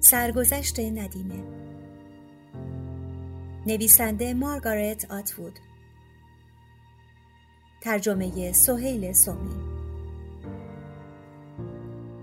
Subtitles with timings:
[0.00, 1.42] سرگذشت ندیمه.
[3.66, 5.58] نویسنده مارگارت آتوود.
[7.80, 9.76] ترجمه سهیل سومی.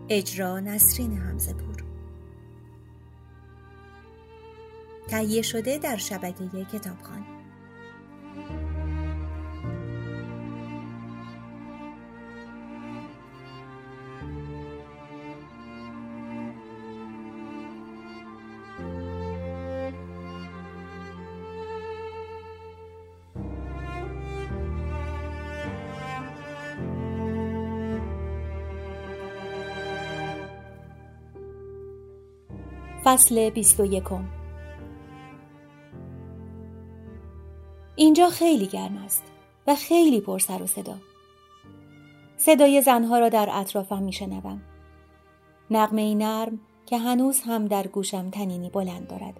[0.10, 1.84] اجرا نسرین همزه پور
[5.08, 7.33] تهیه شده در شبکه کتابخانه.
[33.04, 34.26] فصل بیست و یکم
[37.96, 39.24] اینجا خیلی گرم است
[39.68, 40.96] و خیلی پر سر و صدا.
[42.38, 44.62] صدای زنها را در اطرافم میشنوم.
[45.72, 49.40] نقمه نرم که هنوز هم در گوشم تنینی بلند دارد.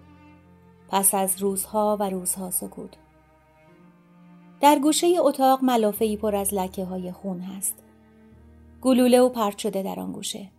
[0.88, 2.96] پس از روزها و روزها سکوت.
[4.60, 7.74] در گوشه اتاق ملافه پر از لکه های خون هست.
[8.82, 10.53] گلوله و پرت شده در آن گوشه.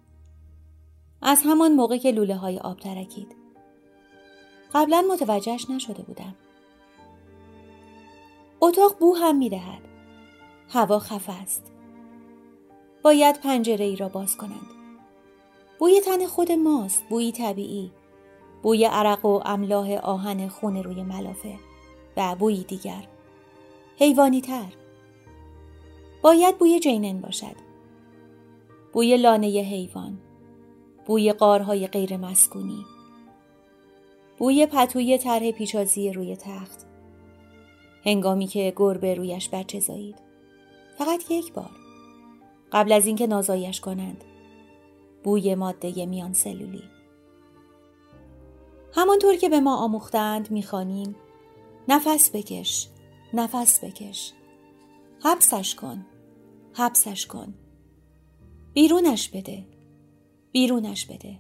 [1.28, 3.36] از همان موقع که لوله های آب ترکید.
[4.74, 6.36] قبلا متوجهش نشده بودم.
[8.62, 9.82] اتاق بو هم می دهد.
[10.70, 11.72] هوا خفه است.
[13.04, 14.70] باید پنجره ای را باز کنند.
[15.80, 17.04] بوی تن خود ماست.
[17.10, 17.92] بویی طبیعی.
[18.64, 21.60] بوی عرق و املاح آهن خون روی ملافه
[22.18, 23.08] و بویی دیگر.
[23.98, 24.74] حیوانی تر.
[26.22, 27.56] باید بوی جینن باشد.
[28.94, 30.25] بوی لانه حیوان.
[31.06, 32.86] بوی قارهای غیر مسکونی.
[34.38, 36.86] بوی پتوی طرح پیچازی روی تخت.
[38.06, 40.16] هنگامی که گربه رویش بچه زایید
[40.98, 41.72] فقط یک بار.
[42.72, 44.24] قبل از اینکه نازایش کنند.
[45.24, 46.84] بوی ماده میان سلولی.
[48.94, 51.16] همانطور که به ما آموختند می‌خوانیم.
[51.88, 52.88] نفس بکش.
[53.34, 54.34] نفس بکش.
[55.24, 56.06] حبسش کن.
[56.74, 57.54] حبسش کن.
[58.74, 59.75] بیرونش بده.
[60.56, 61.40] بیرونش بده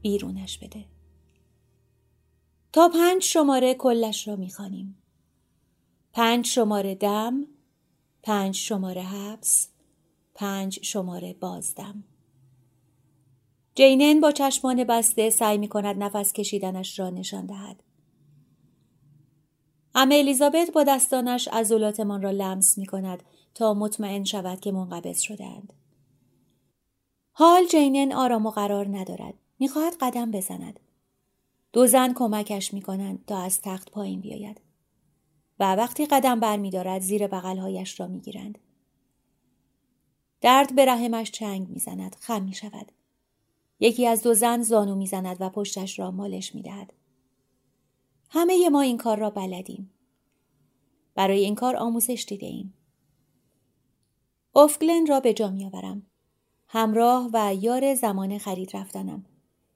[0.00, 0.84] بیرونش بده
[2.72, 5.02] تا پنج شماره کلش را می‌خوانیم
[6.12, 7.46] پنج شماره دم
[8.22, 9.68] پنج شماره حبس
[10.34, 12.04] پنج شماره بازدم
[13.74, 17.82] جینن با چشمان بسته سعی می کند نفس کشیدنش را نشان دهد.
[19.94, 23.22] ام الیزابت با دستانش عضلاتمان را لمس می کند
[23.54, 25.81] تا مطمئن شود که منقبض شدهاند.
[27.32, 29.34] حال جینن آرام و قرار ندارد.
[29.58, 30.80] می‌خواهد قدم بزند.
[31.72, 34.60] دو زن کمکش می‌کنند تا از تخت پایین بیاید.
[35.58, 38.58] و وقتی قدم برمیدارد زیر بغلهایش را می‌گیرند.
[40.40, 42.16] درد به رحمش چنگ می‌زند.
[42.20, 42.92] خم می‌شود.
[43.80, 46.92] یکی از دو زن زانو می‌زند و پشتش را مالش می‌دهد.
[48.30, 49.90] همه ما این کار را بلدیم.
[51.14, 52.74] برای این کار آموزش دیده ایم.
[54.54, 56.06] افگلن را به جا میآورم.
[56.74, 59.24] همراه و یار زمان خرید رفتنم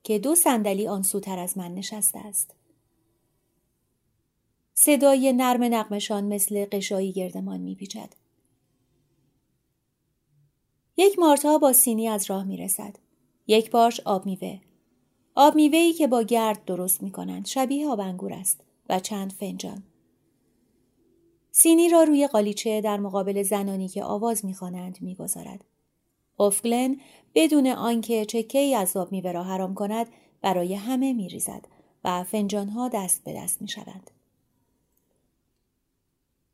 [0.02, 2.54] که دو صندلی آن سوتر از من نشسته است.
[4.74, 8.12] صدای نرم نقمشان مثل قشایی گردمان میپیچد.
[10.96, 12.98] یک مارتا با سینی از راه می‌رسد.
[13.46, 14.60] یک پارش آب میوه.
[15.34, 19.82] آب میوهی که با گرد درست می‌کنند شبیه آب انگور است و چند فنجان.
[21.52, 25.64] سینی را روی قالیچه در مقابل زنانی که آواز می‌خوانند می‌گذارد.
[26.38, 27.00] افگلن
[27.34, 30.06] بدون آنکه چکه ای از آب میوه را حرام کند
[30.40, 31.68] برای همه میریزد
[32.04, 34.10] و فنجانها دست به دست می شوند.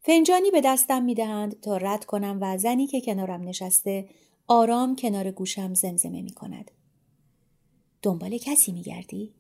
[0.01, 4.09] فنجانی به دستم می دهند تا رد کنم و زنی که کنارم نشسته
[4.47, 6.71] آرام کنار گوشم زمزمه می کند.
[8.03, 9.35] دنبال کسی می گردی؟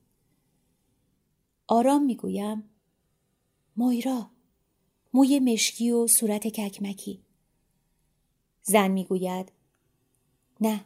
[1.69, 2.70] آرام می گویم
[3.76, 4.31] مویرا
[5.14, 7.22] موی مشکی و صورت ککمکی
[8.62, 9.52] زن می گوید
[10.62, 10.84] نه.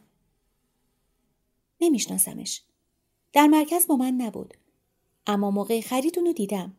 [1.81, 2.61] نمیشناسمش.
[3.33, 4.53] در مرکز با من نبود.
[5.27, 6.77] اما موقع خرید اونو دیدم.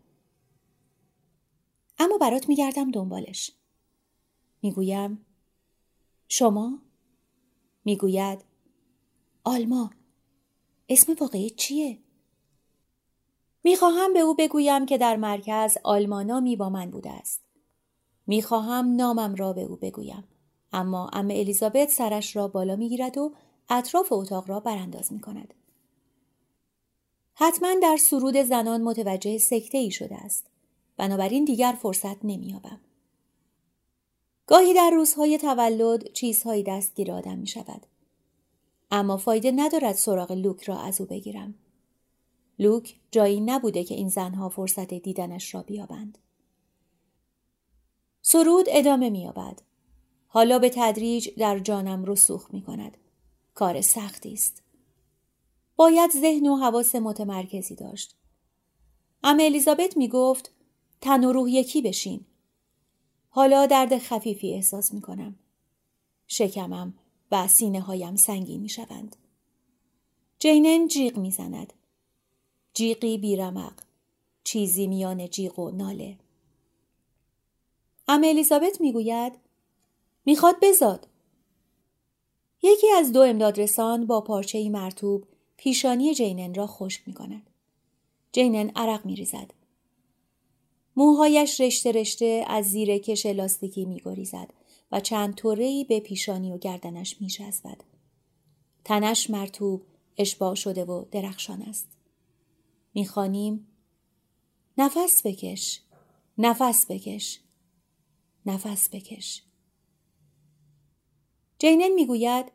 [1.98, 3.52] اما برات میگردم دنبالش.
[4.62, 5.26] می‌گویم
[6.28, 6.78] شما؟
[7.84, 8.44] می‌گوید
[9.44, 9.90] آلما
[10.88, 11.98] اسم واقعی چیه؟
[13.64, 17.44] می‌خواهم به او بگویم که در مرکز آلمانامی با من بوده است.
[18.26, 20.24] می‌خواهم نامم را به او بگویم.
[20.72, 23.32] اما ام الیزابت سرش را بالا می‌گیرد و
[23.68, 25.54] اطراف اتاق را برانداز می کند.
[27.34, 30.46] حتما در سرود زنان متوجه سکته ای شده است.
[30.96, 32.80] بنابراین دیگر فرصت نمییابم.
[34.46, 37.86] گاهی در روزهای تولد چیزهایی دستگیر آدم می شود.
[38.90, 41.54] اما فایده ندارد سراغ لوک را از او بگیرم.
[42.58, 46.18] لوک جایی نبوده که این زنها فرصت دیدنش را بیابند.
[48.22, 49.62] سرود ادامه مییابد.
[50.28, 52.96] حالا به تدریج در جانم رسوخ می کند.
[53.54, 54.62] کار سختی است.
[55.76, 58.16] باید ذهن و حواس متمرکزی داشت.
[59.22, 60.52] اما الیزابت می گفت
[61.00, 62.24] تن و روح یکی بشین.
[63.28, 65.38] حالا درد خفیفی احساس می کنم.
[66.26, 66.94] شکمم
[67.32, 69.16] و سینه هایم سنگی می شوند.
[70.38, 71.72] جینن جیغ می زند.
[72.74, 73.72] جیغی بیرمق.
[74.44, 76.18] چیزی میان جیغ و ناله.
[78.08, 79.47] اما الیزابت می گوید
[80.28, 81.08] می‌خواد بزاد.
[82.62, 85.24] یکی از دو امدادرسان با پارچه مرتوب
[85.56, 87.50] پیشانی جینن را خشک می کند.
[88.32, 89.54] جینن عرق می ریزد.
[90.96, 94.50] موهایش رشته رشته از زیر کش لاستیکی می گریزد
[94.92, 97.28] و چند طورهی به پیشانی و گردنش می.
[98.84, 99.82] تنش مرتوب
[100.16, 101.88] اشباع شده و درخشان است.
[102.94, 103.66] می‌خوانیم
[104.78, 105.80] نفس بکش
[106.38, 107.40] نفس بکش
[108.46, 109.47] نفس بکش
[111.58, 112.52] جینن می‌گوید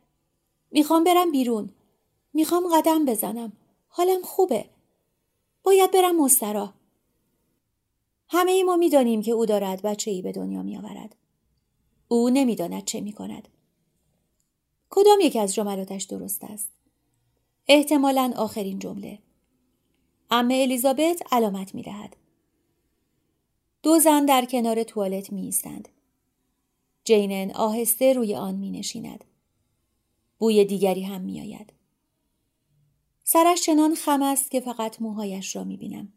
[0.70, 1.70] می‌خوام برم بیرون.
[2.32, 3.52] می‌خوام قدم بزنم.
[3.88, 4.70] حالم خوبه.
[5.62, 6.74] باید برم مسترا
[8.28, 11.16] همه ای ما می‌دانیم که او دارد بچه ای به دنیا میآورد.
[12.08, 13.48] او نمی‌داند چه می‌کند.
[14.90, 16.70] کدام یک از جملاتش درست است؟
[17.68, 19.18] احتمالا آخرین جمله.
[20.30, 22.16] امه الیزابت علامت می دهد.
[23.82, 25.88] دو زن در کنار توالت می ایستند.
[27.04, 29.24] جینن آهسته روی آن می نشیند.
[30.38, 31.72] بوی دیگری هم می آید.
[33.24, 36.12] سرش چنان خم است که فقط موهایش را می بینم.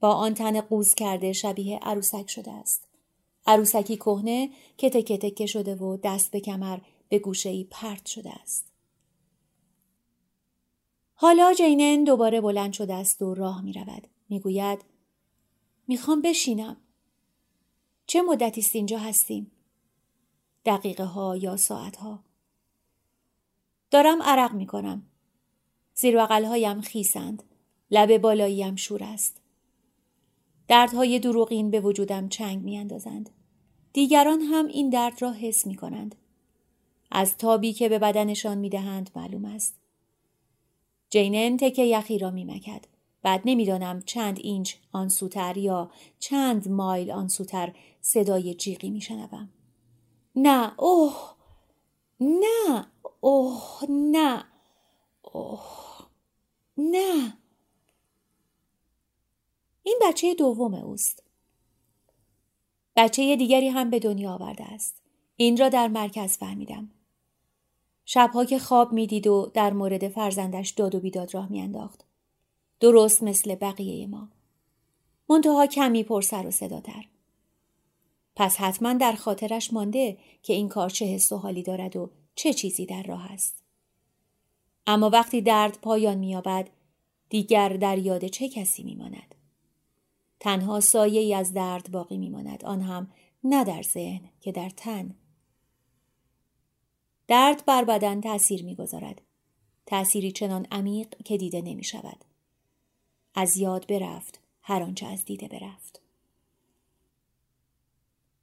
[0.00, 2.88] با آن تن قوز کرده شبیه عروسک شده است.
[3.46, 6.78] عروسکی کهنه که تکه تکه شده و دست به کمر
[7.08, 8.72] به گوشه ای پرت شده است.
[11.14, 14.08] حالا جینن دوباره بلند شده است و راه می رود.
[14.28, 14.84] می گوید
[15.88, 16.76] می‌خوام بشینم.
[18.06, 19.50] چه مدتی است اینجا هستیم؟
[20.64, 22.24] دقیقه ها یا ساعت ها؟
[23.90, 25.06] دارم عرق می کنم.
[25.94, 27.42] زیر هایم خیسند.
[27.90, 29.40] لب بالاییم شور است.
[30.68, 33.30] دردهای دروغین به وجودم چنگ می اندازند.
[33.92, 36.14] دیگران هم این درد را حس می کنند.
[37.10, 39.74] از تابی که به بدنشان می دهند معلوم است.
[41.10, 42.84] جینن تکه یخی را می مکد.
[43.26, 49.48] بعد نمی‌دانم چند اینچ آن سوتر یا چند مایل آن سوتر صدای جیغی میشنوم.
[50.36, 51.34] نه اوه
[52.20, 52.86] نه
[53.20, 54.44] اوه نه
[55.22, 56.06] اوه
[56.78, 57.38] نه.
[59.82, 61.22] این بچه دوم اوست.
[62.96, 65.02] بچه دیگری هم به دنیا آورده است.
[65.36, 66.90] این را در مرکز فهمیدم.
[68.04, 72.05] شبها که خواب می‌دید و در مورد فرزندش داد و بیداد راه میانداخت.
[72.80, 74.28] درست مثل بقیه ما.
[75.28, 77.04] منتها کمی پر سر و صداتر
[78.36, 82.52] پس حتما در خاطرش مانده که این کار چه حس و حالی دارد و چه
[82.52, 83.62] چیزی در راه است.
[84.86, 86.70] اما وقتی درد پایان مییابد
[87.28, 89.34] دیگر در یاد چه کسی میماند؟
[90.40, 92.64] تنها سایه ای از درد باقی میماند.
[92.64, 93.10] آن هم
[93.44, 95.14] نه در ذهن که در تن.
[97.28, 99.22] درد بر بدن تأثیر می‌گذارد.
[99.86, 102.24] تأثیری چنان عمیق که دیده نمی شود.
[103.38, 106.00] از یاد برفت هر آنچه از دیده برفت.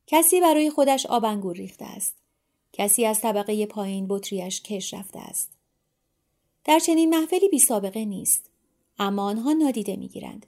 [0.08, 2.16] کسی برای خودش آب انگور ریخته است.
[2.74, 5.52] کسی از طبقه پایین بطریش کش رفته است.
[6.64, 8.50] در چنین محفلی بی سابقه نیست.
[9.00, 10.46] اما آنها نادیده می‌گیرند.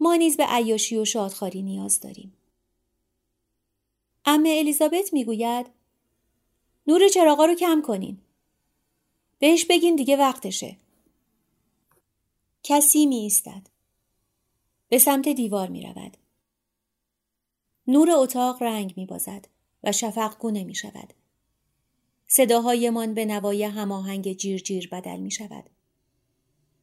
[0.00, 2.32] ما نیز به عیاشی و شادخاری نیاز داریم.
[4.24, 5.66] امه الیزابت می‌گوید
[6.86, 8.18] نور چراغا رو کم کنین.
[9.38, 10.76] بهش بگین دیگه وقتشه.
[12.70, 13.66] کسی می ایستد.
[14.88, 16.16] به سمت دیوار می رود.
[17.86, 19.48] نور اتاق رنگ می بازد
[19.84, 21.14] و شفق گونه می شود.
[22.26, 25.70] صداهایمان به نوای هماهنگ جیر جیر بدل می شود.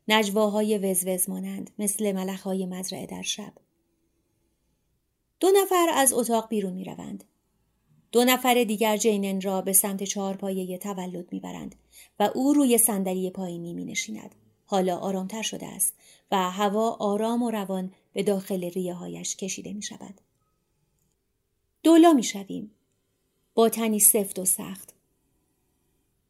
[0.07, 3.53] نجواهای وزوز مانند مثل ملخهای مزرعه در شب.
[5.39, 7.23] دو نفر از اتاق بیرون می روند.
[8.11, 11.75] دو نفر دیگر جینن را به سمت چهارپایه تولد می‌برند
[12.19, 14.35] و او روی صندلی پایینی می نشیند.
[14.65, 15.93] حالا آرامتر شده است
[16.31, 20.22] و هوا آرام و روان به داخل ریه هایش کشیده می شود.
[21.84, 22.72] دولا می شویم.
[23.53, 24.93] با تنی سفت و سخت.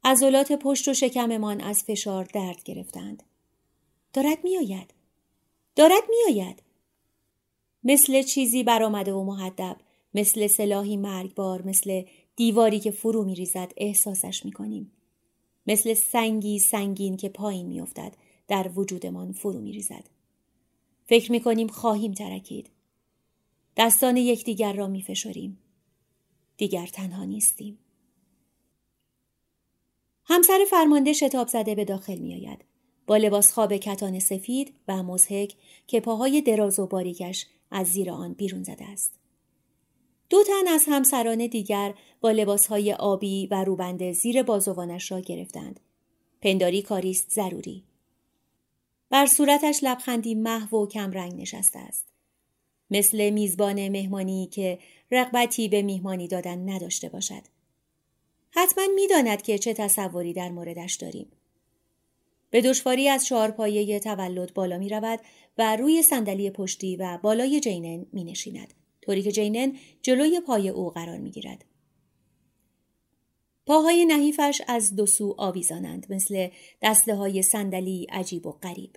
[0.03, 3.23] عضلات پشت و شکممان از فشار درد گرفتند.
[4.13, 4.93] دارد میآید.
[5.75, 6.63] دارد میآید.
[7.83, 9.77] مثل چیزی برآمده و محدب
[10.13, 12.03] مثل سلاحی مرگبار مثل
[12.35, 14.91] دیواری که فرو می ریزد احساسش می کنیم.
[15.67, 18.13] مثل سنگی سنگین که پایین می افتد
[18.47, 20.09] در وجودمان فرو می ریزد.
[21.05, 22.69] فکر می کنیم خواهیم ترکید.
[23.77, 25.57] دستان یکدیگر را می فشاریم.
[26.57, 27.79] دیگر تنها نیستیم.
[30.25, 32.65] همسر فرمانده شتاب زده به داخل می آید.
[33.07, 35.55] با لباس خواب کتان سفید و مزهک
[35.87, 39.19] که پاهای دراز و باریکش از زیر آن بیرون زده است.
[40.29, 45.79] دو تن از همسران دیگر با لباسهای آبی و روبنده زیر بازوانش را گرفتند.
[46.41, 47.83] پنداری کاریست ضروری.
[49.15, 52.07] بر صورتش لبخندی محو و کمرنگ نشسته است.
[52.91, 54.79] مثل میزبان مهمانی که
[55.11, 57.41] رغبتی به میهمانی دادن نداشته باشد.
[58.51, 61.31] حتما می‌داند که چه تصوری در موردش داریم.
[62.49, 65.19] به دشواری از پایه تولد بالا می رود
[65.57, 68.73] و روی صندلی پشتی و بالای جینن می نشیند.
[69.01, 71.65] طوری که جینن جلوی پای او قرار می گیرد.
[73.65, 76.47] پاهای نحیفش از دو سو آویزانند مثل
[76.81, 78.91] دسته های صندلی عجیب و غریب.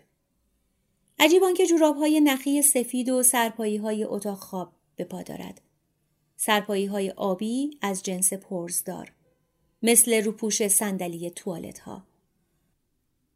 [1.20, 5.60] عجیب آنکه جوراب های نخی سفید و سرپایی های اتاق خواب به پا دارد.
[6.36, 9.12] سرپایی های آبی از جنس پرزدار.
[9.82, 12.06] مثل روپوش صندلی توالت ها.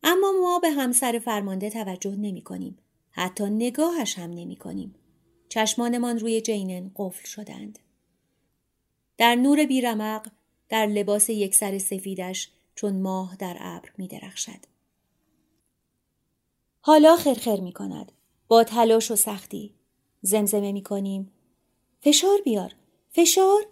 [0.02, 2.78] اما ما به همسر فرمانده توجه نمی کنیم.
[3.10, 4.94] حتی نگاهش هم نمی کنیم.
[5.48, 7.78] چشمانمان روی جینن قفل شدند.
[9.18, 10.28] در نور بیرمق
[10.68, 14.71] در لباس یک سر سفیدش چون ماه در ابر می درخشد.
[16.84, 18.12] حالا خرخر می کند.
[18.48, 19.74] با تلاش و سختی.
[20.22, 21.32] زمزمه می کنیم.
[22.00, 22.74] فشار بیار.
[23.10, 23.62] فشار.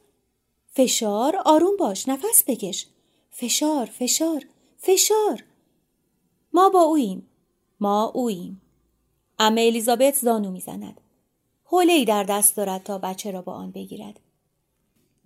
[0.66, 1.36] فشار.
[1.44, 2.08] آروم باش.
[2.08, 2.86] نفس بکش.
[3.30, 3.86] فشار.
[3.86, 4.46] فشار.
[4.78, 5.44] فشار.
[6.52, 7.26] ما با اوییم.
[7.80, 8.62] ما اوییم.
[9.38, 11.00] امه الیزابت زانو می‌زند.
[11.64, 14.20] حوله ای در دست دارد تا بچه را با آن بگیرد.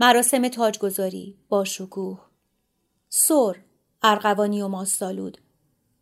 [0.00, 2.20] مراسم تاجگذاری با شکوه.
[3.08, 3.56] سر،
[4.02, 5.38] ارغوانی و ماستالود.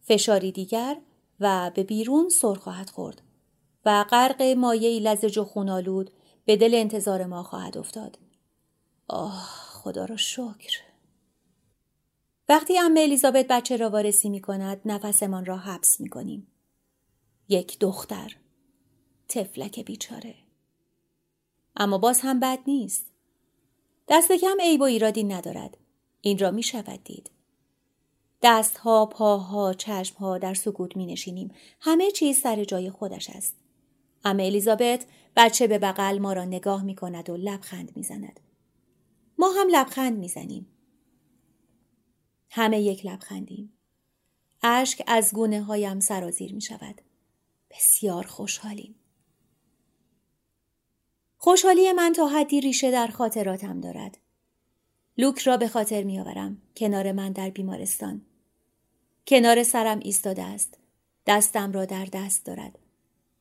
[0.03, 0.97] فشاری دیگر
[1.43, 3.23] و به بیرون سر خواهد خورد
[3.85, 6.11] و غرق مایه لزج و خونالود
[6.45, 8.19] به دل انتظار ما خواهد افتاد.
[9.09, 10.81] آه خدا را شکر.
[12.49, 16.47] وقتی ام الیزابت بچه را وارسی می کند نفسمان را حبس می کنیم.
[17.49, 18.37] یک دختر.
[19.29, 20.35] تفلک بیچاره.
[21.77, 23.07] اما باز هم بد نیست.
[24.09, 25.77] دست کم عیب و ایرادی ندارد.
[26.21, 27.31] این را می شود دید.
[28.43, 31.51] دستها، پاها، چشمها در سکوت می نشینیم.
[31.81, 33.57] همه چیز سر جای خودش است.
[34.25, 35.07] اما الیزابت
[35.37, 38.41] بچه به بغل ما را نگاه می کند و لبخند می زند.
[39.39, 40.67] ما هم لبخند می زنیم.
[42.51, 43.73] همه یک لبخندیم.
[44.63, 47.01] اشک از گونه هایم سرازیر می شود.
[47.71, 48.95] بسیار خوشحالیم.
[51.39, 54.19] خوشحالی من تا حدی ریشه در خاطراتم دارد.
[55.19, 56.63] لوک را به خاطر می آورم.
[56.77, 58.23] کنار من در بیمارستان.
[59.27, 60.79] کنار سرم ایستاده است.
[61.27, 62.79] دستم را در دست دارد.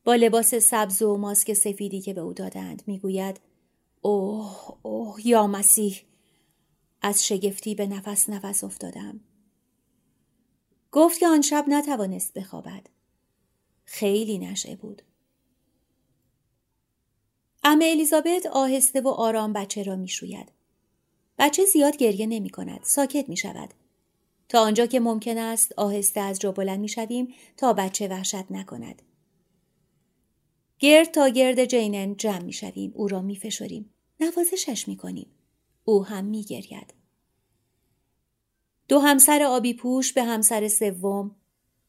[0.04, 3.40] با لباس سبز و ماسک سفیدی که به او دادند می‌گوید
[4.00, 6.00] اوه اوه یا مسیح
[7.02, 9.20] از شگفتی به نفس نفس افتادم.
[10.92, 12.86] گفت که آن شب نتوانست بخوابد.
[13.84, 15.02] خیلی نشه بود.
[17.64, 20.52] ام الیزابت آهسته و آرام بچه را می‌شوید.
[21.38, 22.80] بچه زیاد گریه نمی کند.
[22.82, 23.74] ساکت می شود.
[24.52, 29.02] تا آنجا که ممکن است آهسته از جا بلند می شویم تا بچه وحشت نکند.
[30.78, 32.92] گرد تا گرد جینن جمع می شویم.
[32.94, 33.94] او را می فشاریم.
[34.20, 35.26] نوازشش می کنیم.
[35.84, 36.94] او هم می گرید.
[38.88, 41.36] دو همسر آبی پوش به همسر سوم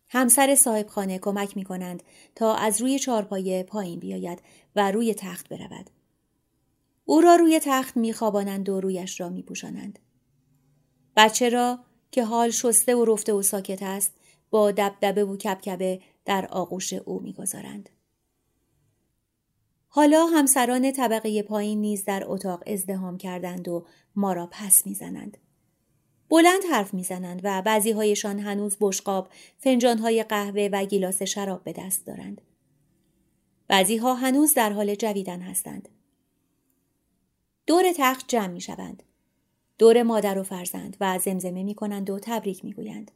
[0.08, 2.04] همسر صاحب خانه کمک می کنند
[2.36, 4.42] تا از روی چارپایه پایین بیاید
[4.76, 5.90] و روی تخت برود.
[7.06, 10.00] او را روی تخت می خوابانند و رویش را می پوشانند.
[11.16, 11.80] بچه را
[12.14, 14.14] که حال شسته و رفته و ساکت است
[14.50, 17.90] با دبدبه و کبکبه در آغوش او می‌گذارند.
[19.88, 25.38] حالا همسران طبقه پایین نیز در اتاق ازدهام کردند و ما را پس می‌زنند.
[26.30, 31.74] بلند حرف می‌زنند و بعضی هایشان هنوز بشقاب، فنجان های قهوه و گیلاس شراب به
[31.74, 32.42] دست دارند.
[33.68, 35.90] بعضی ها هنوز در حال جویدن هستند.
[37.68, 39.04] دور تخت جمع می شوند.
[39.78, 43.12] دور مادر و فرزند و زمزمه می کنند و تبریک می گویند.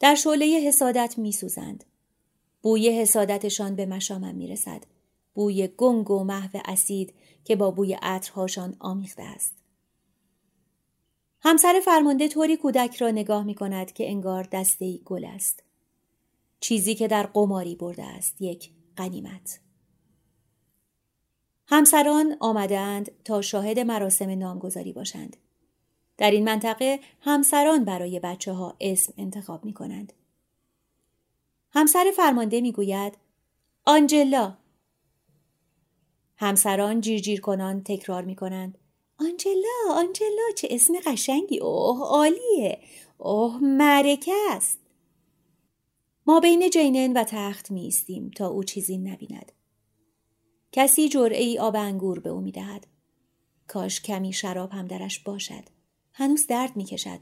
[0.00, 1.84] در شعله حسادت می سوزند.
[2.62, 4.84] بوی حسادتشان به مشامم می رسد.
[5.34, 9.54] بوی گنگ و محو اسید که با بوی عطرهاشان آمیخته است.
[11.40, 15.62] همسر فرمانده طوری کودک را نگاه می کند که انگار دسته گل است.
[16.60, 19.60] چیزی که در قماری برده است یک قنیمت.
[21.66, 25.36] همسران آمدند تا شاهد مراسم نامگذاری باشند.
[26.18, 30.12] در این منطقه همسران برای بچه ها اسم انتخاب می کنند.
[31.70, 33.18] همسر فرمانده می‌گوید
[33.84, 34.56] آنجلا
[36.36, 38.78] همسران جیر کنان تکرار می کنند.
[39.20, 42.78] آنجلا آنجلا چه اسم قشنگی اوه عالیه
[43.18, 44.78] اوه معرکه است
[46.26, 49.52] ما بین جینن و تخت میستیم تا او چیزی نبیند
[50.76, 52.86] کسی جرعه ای آب انگور به او می‌دهد.
[53.68, 55.64] کاش کمی شراب هم درش باشد.
[56.12, 57.18] هنوز درد می‌کشد.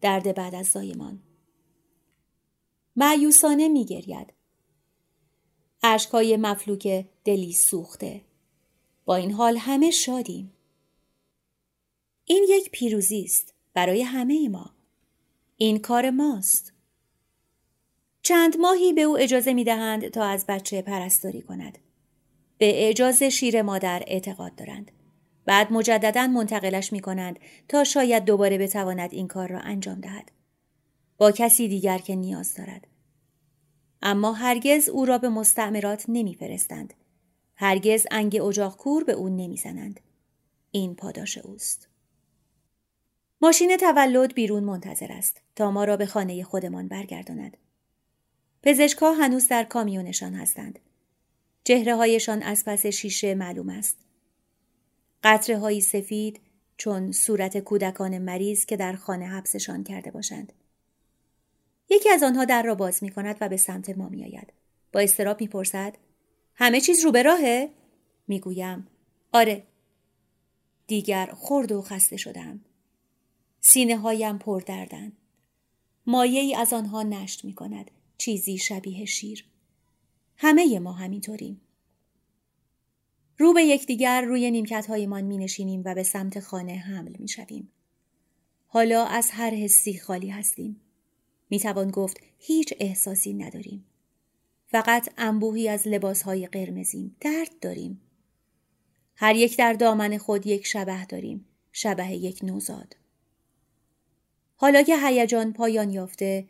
[0.00, 1.22] درد بعد از زایمان.
[2.96, 4.32] معیوسانه میگرید.
[5.82, 8.20] اشکای مفلوک دلی سوخته.
[9.04, 10.52] با این حال همه شادیم.
[12.24, 14.70] این یک پیروزی است برای همه ما.
[15.56, 16.72] این کار ماست.
[18.22, 21.78] چند ماهی به او اجازه می دهند تا از بچه پرستاری کند.
[22.58, 24.90] به اجازه شیر مادر اعتقاد دارند.
[25.44, 27.38] بعد مجددا منتقلش می کنند
[27.68, 30.32] تا شاید دوباره بتواند این کار را انجام دهد.
[31.18, 32.86] با کسی دیگر که نیاز دارد.
[34.02, 36.94] اما هرگز او را به مستعمرات نمیفرستند.
[37.56, 40.00] هرگز انگ اجاق کور به او نمی‌زنند.
[40.70, 41.88] این پاداش اوست.
[43.40, 47.56] ماشین تولد بیرون منتظر است تا ما را به خانه خودمان برگرداند.
[48.62, 50.78] پزشکها هنوز در کامیونشان هستند.
[51.64, 53.98] چهره هایشان از پس شیشه معلوم است.
[55.22, 56.40] قطره هایی سفید
[56.76, 60.52] چون صورت کودکان مریض که در خانه حبسشان کرده باشند.
[61.90, 64.52] یکی از آنها در را باز می کند و به سمت ما می آید.
[64.92, 65.96] با استراب می پرسد
[66.54, 67.70] همه چیز رو به راهه؟
[68.28, 68.86] می‌گویم
[69.32, 69.62] آره.
[70.86, 72.60] دیگر خرد و خسته شدم
[73.60, 75.12] سینه هایم پر دردن
[76.06, 79.44] مایه ای از آنها نشت می کند چیزی شبیه شیر.
[80.38, 81.60] همه ما همینطوریم
[83.38, 87.72] رو به یکدیگر روی نیمکت هایمان می نشینیم و به سمت خانه حمل می شویم.
[88.66, 90.80] حالا از هر حسی خالی هستیم.
[91.50, 93.84] می توان گفت هیچ احساسی نداریم.
[94.70, 98.00] فقط انبوهی از لباسهای قرمزیم درد داریم
[99.16, 102.96] هر یک در دامن خود یک شبه داریم شبه یک نوزاد
[104.56, 106.48] حالا که هیجان پایان یافته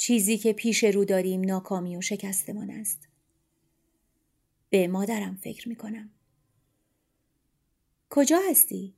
[0.00, 3.08] چیزی که پیش رو داریم ناکامی و شکستمان است
[4.70, 6.10] به مادرم فکر می کنم
[8.10, 8.94] کجا هستی؟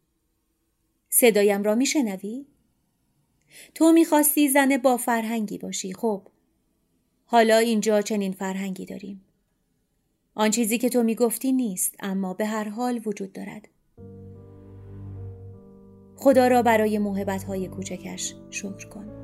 [1.09, 2.47] صدایم را میشنوی؟
[3.75, 6.29] تو می‌خواستی زن با فرهنگی باشی خب
[7.25, 9.25] حالا اینجا چنین فرهنگی داریم.
[10.35, 13.69] آن چیزی که تو می‌گفتی نیست اما به هر حال وجود دارد.
[16.17, 19.22] خدا را برای محبت های کوچکش شکر کن.